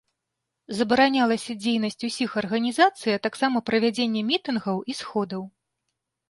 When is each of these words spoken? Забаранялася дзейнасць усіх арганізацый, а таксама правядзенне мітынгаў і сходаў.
Забаранялася 0.77 1.51
дзейнасць 1.63 2.01
усіх 2.09 2.29
арганізацый, 2.43 3.11
а 3.19 3.21
таксама 3.27 3.57
правядзенне 3.69 4.25
мітынгаў 4.31 4.77
і 4.95 4.99
сходаў. 5.03 5.47